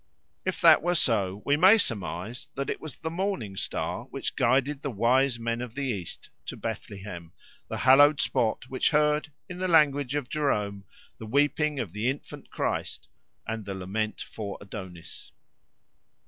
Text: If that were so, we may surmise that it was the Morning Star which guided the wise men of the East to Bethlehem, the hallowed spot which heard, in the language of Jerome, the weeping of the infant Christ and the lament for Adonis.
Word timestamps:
If 0.45 0.59
that 0.61 0.81
were 0.81 0.95
so, 0.95 1.43
we 1.45 1.55
may 1.57 1.77
surmise 1.77 2.47
that 2.55 2.71
it 2.71 2.81
was 2.81 2.95
the 2.97 3.11
Morning 3.11 3.55
Star 3.55 4.05
which 4.05 4.35
guided 4.35 4.81
the 4.81 4.89
wise 4.89 5.37
men 5.37 5.61
of 5.61 5.75
the 5.75 5.83
East 5.85 6.31
to 6.47 6.57
Bethlehem, 6.57 7.33
the 7.67 7.77
hallowed 7.77 8.19
spot 8.19 8.67
which 8.67 8.89
heard, 8.89 9.31
in 9.47 9.59
the 9.59 9.67
language 9.67 10.15
of 10.15 10.27
Jerome, 10.27 10.85
the 11.19 11.27
weeping 11.27 11.79
of 11.79 11.91
the 11.93 12.09
infant 12.09 12.49
Christ 12.49 13.09
and 13.45 13.63
the 13.63 13.75
lament 13.75 14.21
for 14.21 14.57
Adonis. 14.59 15.33